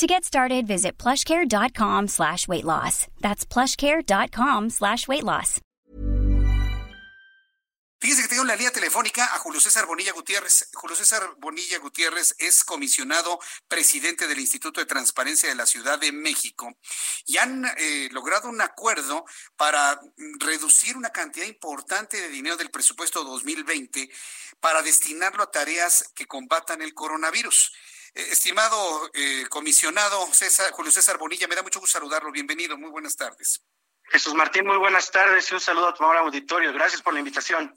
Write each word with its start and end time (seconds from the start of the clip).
To 0.00 0.06
get 0.06 0.24
started, 0.24 0.66
visit 0.66 0.96
plushcare.com 0.96 2.08
slash 2.08 2.48
weight 2.48 2.64
loss. 2.64 3.06
That's 3.20 3.44
plushcare.com 3.44 4.70
slash 4.70 5.06
weight 5.06 5.24
loss. 5.24 5.60
Fíjese 8.00 8.22
que 8.22 8.28
tengo 8.28 8.40
en 8.40 8.48
la 8.48 8.56
línea 8.56 8.72
telefónica 8.72 9.26
a 9.26 9.38
Julio 9.40 9.60
César 9.60 9.84
Bonilla 9.84 10.12
Gutiérrez. 10.12 10.70
Julio 10.72 10.96
César 10.96 11.34
Bonilla 11.36 11.78
Gutiérrez 11.80 12.34
es 12.38 12.64
comisionado 12.64 13.38
presidente 13.68 14.26
del 14.26 14.38
Instituto 14.38 14.80
de 14.80 14.86
Transparencia 14.86 15.50
de 15.50 15.54
la 15.54 15.66
Ciudad 15.66 15.98
de 15.98 16.12
México 16.12 16.74
y 17.26 17.36
han 17.36 17.66
eh, 17.76 18.08
logrado 18.10 18.48
un 18.48 18.62
acuerdo 18.62 19.26
para 19.54 20.00
reducir 20.38 20.96
una 20.96 21.10
cantidad 21.10 21.44
importante 21.44 22.18
de 22.18 22.30
dinero 22.30 22.56
del 22.56 22.70
presupuesto 22.70 23.22
2020 23.22 24.10
para 24.60 24.80
destinarlo 24.80 25.42
a 25.42 25.50
tareas 25.50 26.10
que 26.14 26.24
combatan 26.24 26.80
el 26.80 26.94
coronavirus. 26.94 27.70
Eh, 28.14 28.26
estimado 28.30 29.10
eh, 29.14 29.46
comisionado 29.48 30.26
César, 30.32 30.72
Julio 30.72 30.90
César 30.90 31.18
Bonilla, 31.18 31.46
me 31.46 31.54
da 31.54 31.62
mucho 31.62 31.80
gusto 31.80 31.98
saludarlo. 31.98 32.32
Bienvenido, 32.32 32.76
muy 32.76 32.90
buenas 32.90 33.16
tardes. 33.16 33.62
Jesús 34.04 34.34
Martín, 34.34 34.66
muy 34.66 34.76
buenas 34.78 35.10
tardes 35.10 35.50
y 35.50 35.54
un 35.54 35.60
saludo 35.60 35.88
a 35.88 35.94
tu 35.94 36.02
auditorio. 36.04 36.72
Gracias 36.72 37.02
por 37.02 37.12
la 37.12 37.20
invitación. 37.20 37.72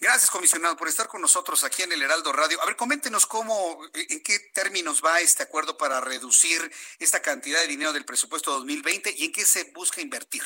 Gracias, 0.00 0.28
comisionado, 0.28 0.76
por 0.76 0.88
estar 0.88 1.06
con 1.06 1.20
nosotros 1.20 1.62
aquí 1.62 1.82
en 1.82 1.92
el 1.92 2.02
Heraldo 2.02 2.32
Radio. 2.32 2.60
A 2.60 2.66
ver, 2.66 2.74
coméntenos 2.74 3.26
cómo, 3.26 3.80
en 3.94 4.22
qué 4.22 4.38
términos 4.52 5.00
va 5.02 5.20
este 5.20 5.44
acuerdo 5.44 5.78
para 5.78 6.00
reducir 6.00 6.70
esta 6.98 7.22
cantidad 7.22 7.60
de 7.60 7.68
dinero 7.68 7.92
del 7.92 8.04
presupuesto 8.04 8.50
2020 8.52 9.14
y 9.16 9.26
en 9.26 9.32
qué 9.32 9.44
se 9.44 9.64
busca 9.72 10.00
invertir. 10.00 10.42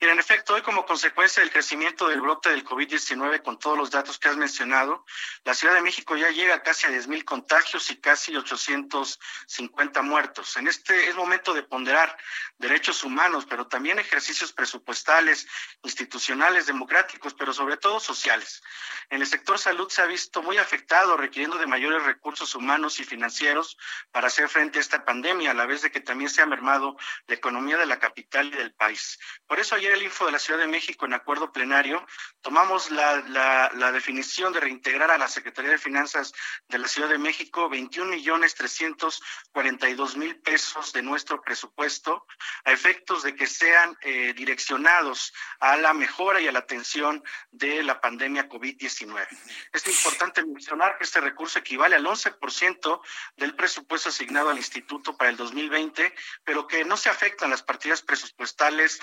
Y 0.00 0.06
en 0.06 0.20
efecto, 0.20 0.54
hoy 0.54 0.62
como 0.62 0.86
consecuencia 0.86 1.42
del 1.42 1.50
crecimiento 1.50 2.06
del 2.06 2.20
brote 2.20 2.50
del 2.50 2.64
COVID-19, 2.64 3.42
con 3.42 3.58
todos 3.58 3.76
los 3.76 3.90
datos 3.90 4.20
que 4.20 4.28
has 4.28 4.36
mencionado, 4.36 5.04
la 5.42 5.54
Ciudad 5.54 5.74
de 5.74 5.82
México 5.82 6.16
ya 6.16 6.30
llega 6.30 6.62
casi 6.62 6.86
a 6.86 6.90
10.000 6.90 7.24
contagios 7.24 7.90
y 7.90 7.96
casi 7.96 8.36
850 8.36 10.02
muertos. 10.02 10.56
En 10.56 10.68
este 10.68 11.08
es 11.08 11.16
momento 11.16 11.52
de 11.52 11.64
ponderar 11.64 12.16
derechos 12.58 13.02
humanos, 13.02 13.44
pero 13.50 13.66
también 13.66 13.98
ejercicios 13.98 14.52
presupuestales, 14.52 15.48
institucionales, 15.82 16.66
democráticos, 16.66 17.34
pero 17.34 17.52
sobre 17.52 17.76
todo 17.76 17.98
sociales. 17.98 18.62
En 19.10 19.20
el 19.20 19.26
sector 19.26 19.58
salud 19.58 19.88
se 19.88 20.02
ha 20.02 20.06
visto 20.06 20.42
muy 20.42 20.58
afectado, 20.58 21.16
requiriendo 21.16 21.58
de 21.58 21.66
mayores 21.66 22.04
recursos 22.04 22.54
humanos 22.54 23.00
y 23.00 23.04
financieros 23.04 23.76
para 24.12 24.28
hacer 24.28 24.48
frente 24.48 24.78
a 24.78 24.82
esta 24.82 25.04
pandemia, 25.04 25.50
a 25.50 25.54
la 25.54 25.66
vez 25.66 25.82
de 25.82 25.90
que 25.90 26.00
también 26.00 26.30
se 26.30 26.40
ha 26.40 26.46
mermado 26.46 26.96
la 27.26 27.34
economía 27.34 27.78
de 27.78 27.86
la 27.86 27.98
capital 27.98 28.46
y 28.46 28.56
del 28.56 28.72
país. 28.74 29.18
Por 29.48 29.58
eso 29.58 29.74
ayer 29.74 29.87
el 29.92 30.02
Info 30.02 30.26
de 30.26 30.32
la 30.32 30.38
Ciudad 30.38 30.60
de 30.60 30.66
México 30.66 31.06
en 31.06 31.14
acuerdo 31.14 31.52
plenario, 31.52 32.06
tomamos 32.40 32.90
la, 32.90 33.70
la, 33.74 33.92
definición 33.92 34.52
de 34.52 34.60
reintegrar 34.60 35.10
a 35.10 35.18
la 35.18 35.28
Secretaría 35.28 35.70
de 35.70 35.78
Finanzas 35.78 36.32
de 36.68 36.78
la 36.78 36.88
Ciudad 36.88 37.08
de 37.08 37.18
México 37.18 37.68
21 37.68 38.10
millones 38.10 38.54
342 38.54 40.16
mil 40.16 40.38
pesos 40.40 40.92
de 40.92 41.02
nuestro 41.02 41.40
presupuesto 41.40 42.26
a 42.64 42.72
efectos 42.72 43.22
de 43.22 43.34
que 43.34 43.46
sean 43.46 43.96
eh, 44.02 44.32
direccionados 44.34 45.32
a 45.60 45.76
la 45.76 45.94
mejora 45.94 46.40
y 46.40 46.48
a 46.48 46.52
la 46.52 46.60
atención 46.60 47.22
de 47.50 47.82
la 47.82 48.00
pandemia 48.00 48.48
COVID-19. 48.48 49.26
Es 49.72 49.86
importante 49.86 50.44
mencionar 50.44 50.98
que 50.98 51.04
este 51.04 51.20
recurso 51.20 51.58
equivale 51.58 51.96
al 51.96 52.04
11% 52.04 53.00
del 53.36 53.54
presupuesto 53.54 54.10
asignado 54.10 54.50
al 54.50 54.58
instituto 54.58 55.16
para 55.16 55.30
el 55.30 55.36
2020, 55.36 56.14
pero 56.44 56.66
que 56.66 56.84
no 56.84 56.96
se 56.96 57.08
afectan 57.08 57.50
las 57.50 57.62
partidas 57.62 58.02
presupuestales 58.02 59.00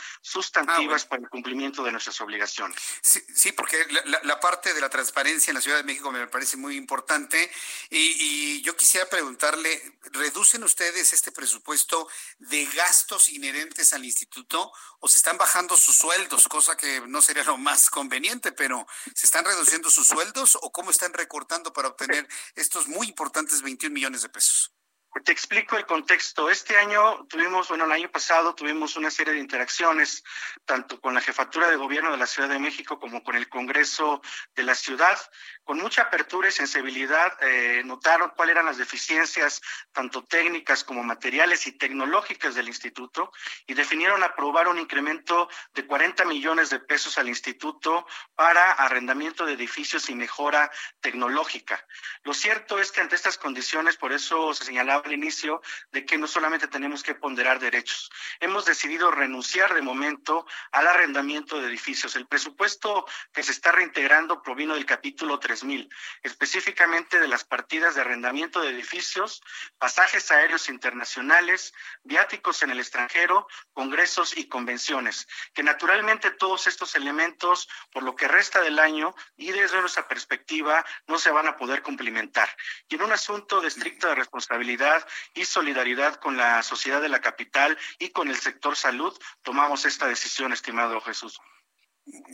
Ah, 0.75 0.97
para 1.09 1.22
el 1.22 1.30
cumplimiento 1.30 1.84
de 1.84 1.91
nuestras 1.91 2.19
obligaciones. 2.22 2.78
Sí, 3.02 3.52
porque 3.53 3.86
la, 4.24 4.40
parte 4.40 4.74
de 4.74 4.81
la 4.81 4.90
transparencia 4.90 5.52
en 5.52 5.56
la 5.56 5.62
Ciudad 5.62 5.78
de 5.78 5.84
México 5.84 6.12
me 6.12 6.28
parece 6.28 6.58
muy 6.58 6.75
importante 6.75 7.50
y, 7.90 8.62
yo 8.62 8.75
quisiera 8.75 9.08
preguntarle, 9.08 10.00
¿reducen 10.12 10.63
ustedes 10.63 11.13
este 11.13 11.31
presupuesto 11.31 12.08
de 12.40 12.66
gastos 12.66 13.30
inherentes 13.30 13.94
al 13.94 14.03
instituto 14.03 14.72
o 15.00 15.08
se 15.08 15.18
están 15.18 15.38
bajando 15.38 15.78
sus 15.78 15.96
sueldos, 15.96 16.47
cosa 16.47 16.75
que 16.75 17.02
no 17.07 17.22
sería 17.22 17.44
lo 17.44 17.57
más 17.57 17.90
conveniente, 17.90 18.52
pero 18.52 18.86
¿se 19.13 19.25
están 19.25 19.46
reduciendo 19.46 19.90
sus 19.90 20.07
sueldos 20.07 20.57
o 20.62 20.72
cómo 20.72 20.92
están 20.92 21.13
recortando 21.13 21.72
para 21.74 21.90
obtener 21.90 22.28
estos 22.56 22.88
muy 22.88 23.07
importantes 23.07 23.62
21 23.62 23.94
millones 23.94 24.22
de 24.22 24.30
pesos? 24.30 24.75
Te 25.23 25.31
explico 25.31 25.77
el 25.77 25.85
contexto. 25.85 26.49
Este 26.49 26.75
año 26.77 27.25
tuvimos, 27.29 27.69
bueno, 27.69 27.85
el 27.85 27.91
año 27.93 28.11
pasado 28.11 28.53
tuvimos 28.53 28.97
una 28.97 29.09
serie 29.09 29.33
de 29.33 29.39
interacciones, 29.39 30.23
tanto 30.65 30.99
con 30.99 31.13
la 31.13 31.21
jefatura 31.21 31.69
de 31.69 31.77
gobierno 31.77 32.11
de 32.11 32.17
la 32.17 32.27
Ciudad 32.27 32.49
de 32.49 32.59
México 32.59 32.99
como 32.99 33.23
con 33.23 33.35
el 33.35 33.47
Congreso 33.47 34.21
de 34.55 34.63
la 34.63 34.75
ciudad. 34.75 35.17
Con 35.63 35.79
mucha 35.79 36.03
apertura 36.03 36.49
y 36.49 36.51
sensibilidad 36.51 37.31
eh, 37.41 37.81
notaron 37.85 38.33
cuáles 38.35 38.53
eran 38.53 38.65
las 38.65 38.77
deficiencias, 38.77 39.61
tanto 39.93 40.25
técnicas 40.25 40.83
como 40.83 41.01
materiales 41.01 41.65
y 41.65 41.71
tecnológicas 41.71 42.53
del 42.53 42.67
instituto, 42.67 43.31
y 43.65 43.73
definieron 43.73 44.21
aprobar 44.21 44.67
un 44.67 44.79
incremento 44.79 45.49
de 45.73 45.85
40 45.87 46.25
millones 46.25 46.69
de 46.69 46.79
pesos 46.79 47.17
al 47.17 47.29
instituto 47.29 48.05
para 48.35 48.73
arrendamiento 48.73 49.45
de 49.45 49.53
edificios 49.53 50.09
y 50.09 50.15
mejora 50.15 50.69
tecnológica. 50.99 51.83
Lo 52.23 52.33
cierto 52.33 52.79
es 52.79 52.91
que 52.91 53.01
ante 53.01 53.15
estas 53.15 53.37
condiciones, 53.37 53.95
por 53.95 54.11
eso 54.11 54.53
se 54.53 54.65
señalaba 54.65 55.04
al 55.05 55.13
inicio 55.13 55.61
de 55.91 56.05
que 56.05 56.17
no 56.17 56.27
solamente 56.27 56.67
tenemos 56.67 57.03
que 57.03 57.16
ponderar 57.16 57.59
derechos, 57.59 58.11
hemos 58.39 58.66
decidido 58.66 59.11
renunciar 59.11 59.73
de 59.73 59.81
momento 59.81 60.45
al 60.71 60.88
arrendamiento 60.88 61.61
de 61.61 61.67
edificios. 61.67 62.16
El 62.16 62.27
presupuesto 62.27 63.05
que 63.31 63.44
se 63.44 63.51
está 63.51 63.71
reintegrando 63.71 64.41
provino 64.41 64.73
del 64.73 64.85
capítulo 64.85 65.39
3000, 65.39 65.89
específicamente 66.23 67.19
de 67.19 67.27
las 67.27 67.44
partidas 67.44 67.95
de 67.95 68.01
arrendamiento 68.01 68.61
de 68.61 68.69
edificios, 68.69 69.41
pasajes 69.77 70.31
aéreos 70.31 70.69
internacionales, 70.69 71.73
viáticos 72.03 72.63
en 72.63 72.71
el 72.71 72.79
extranjero, 72.79 73.47
congresos 73.73 74.35
y 74.35 74.47
convenciones, 74.47 75.27
que 75.53 75.63
naturalmente 75.63 76.31
todos 76.31 76.67
estos 76.67 76.95
elementos, 76.95 77.69
por 77.91 78.03
lo 78.03 78.15
que 78.15 78.27
resta 78.27 78.61
del 78.61 78.79
año 78.79 79.13
y 79.38 79.51
desde 79.51 79.79
nuestra 79.79 80.07
perspectiva, 80.07 80.85
no 81.07 81.19
se 81.19 81.31
van 81.31 81.47
a 81.47 81.57
poder 81.57 81.81
cumplimentar. 81.81 82.49
Y 82.89 82.95
en 82.95 83.03
un 83.03 83.11
asunto 83.11 83.61
de 83.61 83.67
estricta 83.67 84.15
responsabilidad, 84.15 84.94
y 85.33 85.45
solidaridad 85.45 86.16
con 86.16 86.38
la 86.38 86.61
sociedad 86.63 87.01
de 87.01 87.09
la 87.09 87.22
capital 87.22 87.78
y 88.00 88.09
con 88.09 88.29
el 88.29 88.38
sector 88.38 88.75
salud, 88.75 89.17
tomamos 89.41 89.85
esta 89.85 90.07
decisión, 90.07 90.53
estimado 90.53 91.01
Jesús. 91.01 91.39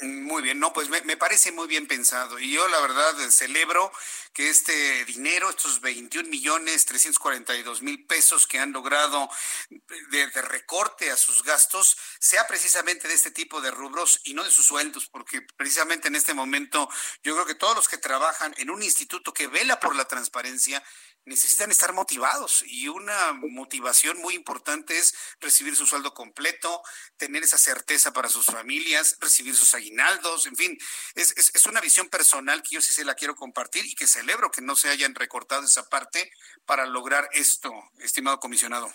Muy 0.01 0.41
bien, 0.43 0.59
no, 0.59 0.73
pues 0.73 0.89
me, 0.89 1.15
parece 1.15 1.53
muy 1.53 1.65
bien 1.65 1.87
pensado. 1.87 2.37
Y 2.37 2.51
yo 2.51 2.67
la 2.67 2.81
verdad 2.81 3.15
celebro 3.29 3.89
que 4.33 4.49
este 4.49 5.05
dinero, 5.05 5.49
estos 5.49 5.79
21 5.79 6.27
millones 6.27 6.85
342 6.85 7.81
mil 7.81 8.05
pesos 8.05 8.47
que 8.47 8.59
han 8.59 8.73
logrado 8.73 9.29
de, 9.69 10.27
de, 10.27 10.41
recorte 10.41 11.09
a 11.09 11.15
sus 11.15 11.41
gastos, 11.43 11.97
sea 12.19 12.45
precisamente 12.47 13.07
de 13.07 13.13
este 13.13 13.31
tipo 13.31 13.61
de 13.61 13.71
rubros 13.71 14.19
y 14.25 14.33
no 14.33 14.43
de 14.43 14.51
sus 14.51 14.65
sueldos, 14.65 15.07
porque 15.07 15.41
precisamente 15.55 16.09
en 16.09 16.15
este 16.15 16.33
momento 16.33 16.89
yo 17.23 17.33
creo 17.35 17.45
que 17.45 17.55
todos 17.55 17.75
los 17.75 17.87
que 17.87 17.97
trabajan 17.97 18.53
en 18.57 18.71
un 18.71 18.83
instituto 18.83 19.33
que 19.33 19.47
vela 19.47 19.79
por 19.79 19.95
la 19.95 20.03
transparencia 20.05 20.83
necesitan 21.25 21.71
estar 21.71 21.93
motivados 21.93 22.63
y 22.65 22.87
una 22.87 23.33
motivación 23.33 24.19
muy 24.19 24.33
importante 24.33 24.97
es 24.97 25.13
recibir 25.39 25.75
su 25.75 25.85
sueldo 25.85 26.13
completo, 26.13 26.81
tener 27.17 27.43
esa 27.43 27.57
certeza 27.57 28.11
para 28.11 28.29
sus 28.29 28.45
familias, 28.45 29.17
recibir 29.19 29.55
sus 29.55 29.73
aguinaldos, 29.73 30.45
en 30.47 30.55
fin, 30.55 30.77
es, 31.15 31.33
es, 31.37 31.65
una 31.65 31.81
visión 31.81 32.09
personal 32.09 32.63
que 32.63 32.75
yo 32.75 32.81
sí 32.81 32.93
se 32.93 33.05
la 33.05 33.15
quiero 33.15 33.35
compartir 33.35 33.85
y 33.85 33.95
que 33.95 34.07
celebro 34.07 34.51
que 34.51 34.61
no 34.61 34.75
se 34.75 34.89
hayan 34.89 35.15
recortado 35.15 35.63
esa 35.63 35.87
parte 35.89 36.31
para 36.65 36.85
lograr 36.85 37.29
esto, 37.33 37.71
estimado 37.99 38.39
comisionado. 38.39 38.93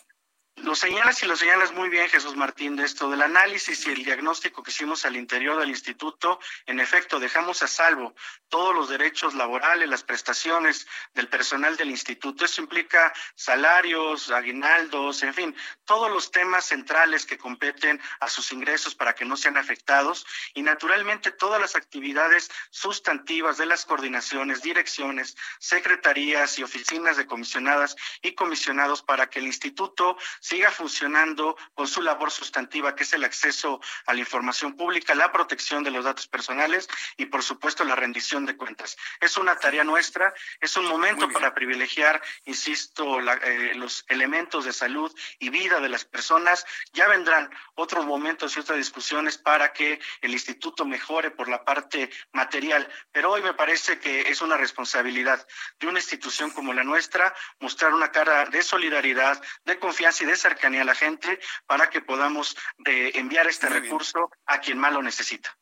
Lo 0.66 0.74
señalas 0.74 1.22
y 1.22 1.26
lo 1.26 1.36
señalas 1.36 1.70
muy 1.70 1.88
bien, 1.88 2.08
Jesús 2.08 2.34
Martín, 2.34 2.74
de 2.74 2.84
esto 2.84 3.08
del 3.08 3.22
análisis 3.22 3.86
y 3.86 3.90
el 3.92 4.02
diagnóstico 4.02 4.64
que 4.64 4.72
hicimos 4.72 5.04
al 5.04 5.14
interior 5.14 5.60
del 5.60 5.68
instituto. 5.68 6.40
En 6.66 6.80
efecto, 6.80 7.20
dejamos 7.20 7.62
a 7.62 7.68
salvo 7.68 8.16
todos 8.48 8.74
los 8.74 8.88
derechos 8.88 9.34
laborales, 9.34 9.88
las 9.88 10.02
prestaciones 10.02 10.88
del 11.14 11.28
personal 11.28 11.76
del 11.76 11.90
instituto. 11.90 12.44
Eso 12.44 12.62
implica 12.62 13.12
salarios, 13.36 14.28
aguinaldos, 14.32 15.22
en 15.22 15.34
fin, 15.34 15.56
todos 15.84 16.10
los 16.10 16.32
temas 16.32 16.64
centrales 16.64 17.26
que 17.26 17.38
competen 17.38 18.02
a 18.18 18.28
sus 18.28 18.50
ingresos 18.50 18.96
para 18.96 19.14
que 19.14 19.24
no 19.24 19.36
sean 19.36 19.56
afectados 19.58 20.26
y 20.52 20.62
naturalmente 20.62 21.30
todas 21.30 21.60
las 21.60 21.76
actividades 21.76 22.50
sustantivas 22.70 23.56
de 23.56 23.66
las 23.66 23.84
coordinaciones, 23.86 24.62
direcciones, 24.62 25.36
secretarías 25.60 26.58
y 26.58 26.64
oficinas 26.64 27.16
de 27.16 27.26
comisionadas 27.26 27.94
y 28.20 28.34
comisionados 28.34 29.04
para 29.04 29.30
que 29.30 29.38
el 29.38 29.46
instituto 29.46 30.16
siga 30.40 30.55
funcionando 30.70 31.56
con 31.74 31.86
su 31.86 32.02
labor 32.02 32.30
sustantiva, 32.30 32.94
que 32.94 33.04
es 33.04 33.12
el 33.12 33.24
acceso 33.24 33.80
a 34.06 34.14
la 34.14 34.20
información 34.20 34.74
pública, 34.76 35.14
la 35.14 35.32
protección 35.32 35.84
de 35.84 35.90
los 35.90 36.04
datos 36.04 36.26
personales 36.26 36.88
y, 37.16 37.26
por 37.26 37.42
supuesto, 37.42 37.84
la 37.84 37.94
rendición 37.94 38.46
de 38.46 38.56
cuentas. 38.56 38.96
Es 39.20 39.36
una 39.36 39.56
tarea 39.56 39.84
nuestra, 39.84 40.32
es 40.60 40.76
un 40.76 40.86
momento 40.86 41.28
para 41.30 41.54
privilegiar, 41.54 42.22
insisto, 42.44 43.20
eh, 43.20 43.74
los 43.74 44.04
elementos 44.08 44.64
de 44.64 44.72
salud 44.72 45.14
y 45.38 45.50
vida 45.50 45.80
de 45.80 45.88
las 45.88 46.04
personas. 46.04 46.64
Ya 46.92 47.08
vendrán 47.08 47.50
otros 47.74 48.06
momentos 48.06 48.56
y 48.56 48.60
otras 48.60 48.78
discusiones 48.78 49.38
para 49.38 49.72
que 49.72 50.00
el 50.20 50.32
instituto 50.32 50.84
mejore 50.84 51.30
por 51.30 51.48
la 51.48 51.64
parte 51.64 52.10
material, 52.32 52.88
pero 53.12 53.30
hoy 53.32 53.42
me 53.42 53.54
parece 53.54 53.98
que 53.98 54.30
es 54.30 54.40
una 54.40 54.56
responsabilidad 54.56 55.46
de 55.78 55.86
una 55.86 55.98
institución 55.98 56.50
como 56.50 56.72
la 56.72 56.84
nuestra 56.84 57.34
mostrar 57.60 57.92
una 57.92 58.10
cara 58.10 58.46
de 58.46 58.62
solidaridad, 58.62 59.42
de 59.64 59.78
confianza 59.78 60.24
y 60.24 60.26
de 60.26 60.36
cercanía 60.48 60.82
a 60.82 60.84
la 60.84 60.94
gente 60.94 61.38
para 61.66 61.90
que 61.90 62.00
podamos 62.00 62.56
eh, 62.84 63.12
enviar 63.14 63.46
este 63.46 63.68
recurso 63.68 64.30
a 64.46 64.60
quien 64.60 64.78
más 64.78 64.92
lo 64.92 65.02
necesita. 65.02 65.56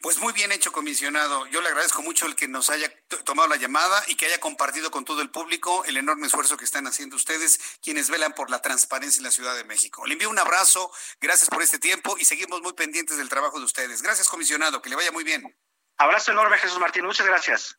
Pues 0.00 0.18
muy 0.18 0.32
bien 0.32 0.50
hecho, 0.50 0.72
comisionado. 0.72 1.46
Yo 1.46 1.60
le 1.60 1.68
agradezco 1.68 2.02
mucho 2.02 2.26
el 2.26 2.34
que 2.34 2.48
nos 2.48 2.70
haya 2.70 2.92
tomado 3.24 3.48
la 3.48 3.56
llamada 3.56 4.02
y 4.08 4.16
que 4.16 4.26
haya 4.26 4.40
compartido 4.40 4.90
con 4.90 5.04
todo 5.04 5.22
el 5.22 5.30
público 5.30 5.84
el 5.84 5.96
enorme 5.96 6.26
esfuerzo 6.26 6.56
que 6.56 6.64
están 6.64 6.86
haciendo 6.88 7.14
ustedes, 7.14 7.78
quienes 7.80 8.10
velan 8.10 8.32
por 8.32 8.50
la 8.50 8.60
transparencia 8.60 9.20
en 9.20 9.24
la 9.24 9.30
Ciudad 9.30 9.54
de 9.54 9.64
México. 9.64 10.04
Le 10.06 10.14
envío 10.14 10.30
un 10.30 10.38
abrazo, 10.38 10.90
gracias 11.20 11.48
por 11.48 11.62
este 11.62 11.78
tiempo 11.78 12.16
y 12.18 12.24
seguimos 12.24 12.62
muy 12.62 12.72
pendientes 12.72 13.16
del 13.16 13.28
trabajo 13.28 13.58
de 13.60 13.64
ustedes. 13.64 14.02
Gracias, 14.02 14.28
comisionado, 14.28 14.82
que 14.82 14.90
le 14.90 14.96
vaya 14.96 15.12
muy 15.12 15.22
bien. 15.22 15.56
Abrazo 15.98 16.32
enorme, 16.32 16.58
Jesús 16.58 16.80
Martín. 16.80 17.04
Muchas 17.04 17.26
gracias. 17.26 17.78